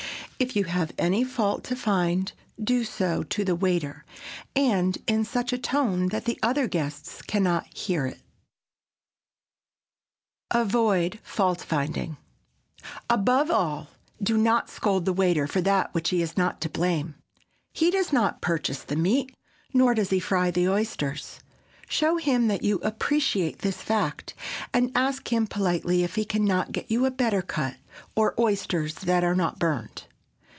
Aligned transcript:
If 0.43 0.55
you 0.55 0.63
have 0.63 0.91
any 0.97 1.23
fault 1.23 1.63
to 1.65 1.75
find, 1.75 2.33
do 2.61 2.83
so 2.83 3.21
to 3.21 3.45
the 3.45 3.53
waiter 3.55 4.03
and 4.55 4.97
in 5.05 5.23
such 5.23 5.53
a 5.53 5.57
tone 5.59 6.07
that 6.07 6.25
the 6.25 6.39
other 6.41 6.67
guests 6.67 7.21
can 7.21 7.43
not 7.43 7.67
hear 7.77 8.07
it. 8.07 8.19
[Sidenote: 10.51 10.65
AVOID 10.73 11.19
FAULTFINDING] 11.21 12.17
Above 13.07 13.51
all, 13.51 13.89
do 14.21 14.35
not 14.35 14.67
scold 14.71 15.05
the 15.05 15.13
waiter 15.13 15.45
for 15.45 15.61
that 15.61 15.89
for 15.91 15.91
which 15.91 16.09
he 16.09 16.23
is 16.23 16.35
not 16.35 16.59
to 16.61 16.69
blame. 16.69 17.13
He 17.71 17.91
does 17.91 18.11
not 18.11 18.41
purchase 18.41 18.81
the 18.81 18.95
meat, 18.95 19.35
nor 19.73 19.93
does 19.93 20.09
he 20.09 20.19
fry 20.19 20.49
the 20.49 20.67
oysters. 20.67 21.39
Show 21.87 22.17
him 22.17 22.47
that 22.47 22.63
you 22.63 22.77
appreciate 22.79 23.59
this 23.59 23.83
fact, 23.83 24.33
and 24.73 24.91
ask 24.95 25.31
him 25.31 25.45
politely 25.45 26.01
if 26.03 26.15
he 26.15 26.25
can 26.25 26.43
not 26.45 26.71
get 26.71 26.89
you 26.89 27.05
a 27.05 27.11
better 27.11 27.43
cut, 27.43 27.75
or 28.15 28.33
oysters 28.39 28.95
that 28.95 29.23
are 29.23 29.35
not 29.35 29.59
burned. 29.59 30.05